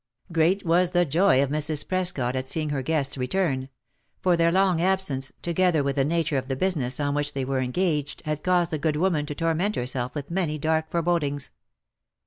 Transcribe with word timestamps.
Great 0.31 0.65
was 0.65 0.89
the 0.93 1.05
joy 1.05 1.43
of 1.43 1.51
Mrs.Prescot 1.51 2.35
at 2.35 2.49
seeing 2.49 2.71
her 2.71 2.81
guests 2.81 3.19
return; 3.19 3.69
for 4.19 4.35
their 4.35 4.51
long 4.51 4.81
absence, 4.81 5.31
together 5.43 5.83
with 5.83 5.95
the 5.95 6.03
nature 6.03 6.39
of 6.39 6.47
the 6.47 6.55
business 6.55 6.99
on 6.99 7.13
which 7.13 7.33
they 7.33 7.45
were 7.45 7.59
engaged 7.59 8.23
had 8.25 8.41
caused 8.41 8.71
the 8.71 8.79
good 8.79 8.97
woman 8.97 9.27
to 9.27 9.35
torment 9.35 9.75
herself 9.75 10.15
with 10.15 10.31
many 10.31 10.57
dark 10.57 10.89
forebodings. 10.89 11.51